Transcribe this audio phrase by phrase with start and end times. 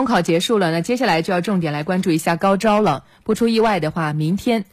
[0.00, 3.04] 中考结束了，那接下来就要重点来关注一下高招了。
[3.22, 4.64] 不出意外的话，明天。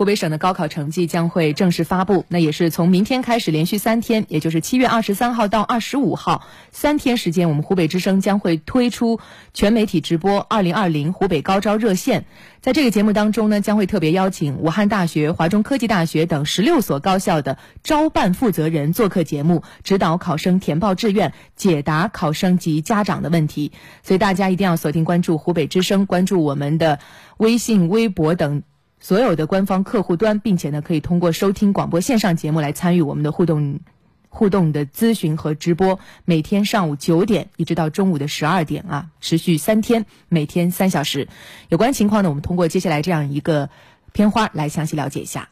[0.00, 9.20] 湖北省的高考成绩将会正式发布，那也是从明天开始，连续三天，也就是七月二十三号到二十五号三天时间，我们湖北之声将会推出
[9.52, 12.24] 全媒体直播二零二零湖北高招热线。
[12.62, 23.72] 在这个节目当中呢，将会特别邀请武汉大学、华中科技大学等十六所高校的招办负责人做客节目，指导考生填报志愿，解答考生及家长的问题。
[24.02, 27.00] 所以大家一定要锁定关注湖北之声，关注我们的
[27.36, 28.62] 微信、微博等。
[29.00, 33.80] 所有的官方客户端，并且呢，可以通过收听广播线上节目来参与我们的互动、
[34.28, 35.98] 互动的咨询和直播。
[36.26, 41.28] 每天上午九点一直到中午的十二点啊，持续三天，每天三小时。
[41.70, 43.70] 有关情况呢，我们通过接下来这样一个
[44.12, 45.48] 片花来详细了解一下。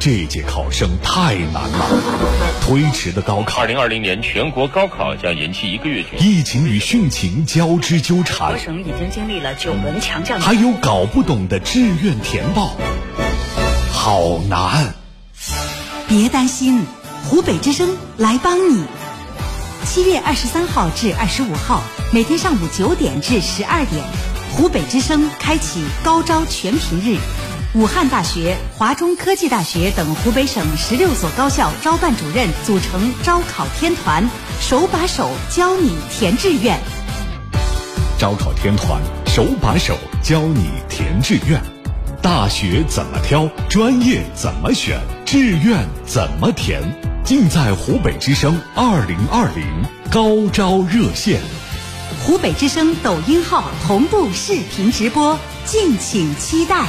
[0.00, 1.86] 这届考生太难了，
[2.62, 3.62] 推迟的高考。
[3.62, 6.04] 二零二零年全国高考将延期一个月。
[6.20, 8.52] 疫情与汛情交织纠缠。
[8.52, 10.40] 我省已经经历了九轮强降。
[10.40, 12.76] 还有搞不懂的志愿填报，
[13.92, 14.94] 好难。
[16.06, 16.86] 别担心，
[17.24, 18.84] 湖北之声来帮你。
[19.84, 24.04] 七月二十三号至二十五号，每天上午九点至十二点，
[24.52, 27.18] 湖北之声开启高招全频日。
[27.74, 34.26] 武汉大学、华中科技大学等湖北省十六所高校招办主任组成招考天团，
[34.58, 36.80] 手把手教你填志愿。
[38.18, 41.62] 招考天团手把手教你填志愿，
[42.22, 46.80] 大学怎么挑，专业怎么选，志愿怎么填，
[47.22, 49.66] 尽在湖北之声二零二零
[50.10, 51.38] 高招热线。
[52.24, 56.86] 湖北之声抖音号同步视频直播，敬请期待。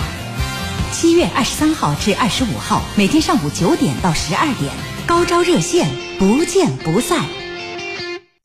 [0.91, 4.71] 七月二十三号至二十五号，每天上午九点到十二点，
[5.05, 5.87] 高招热线
[6.17, 7.38] 不见不散。